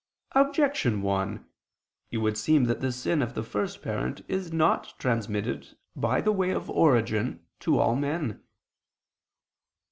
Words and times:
Objection 0.31 1.03
1: 1.03 1.45
It 2.09 2.17
would 2.17 2.35
seem 2.35 2.63
that 2.63 2.81
the 2.81 2.91
sin 2.91 3.21
of 3.21 3.35
the 3.35 3.43
first 3.43 3.83
parent 3.83 4.25
is 4.27 4.51
not 4.51 4.95
transmitted, 4.97 5.77
by 5.95 6.19
the 6.21 6.31
way 6.31 6.49
of 6.49 6.71
origin, 6.71 7.45
to 7.59 7.77
all 7.77 7.95
men. 7.95 8.41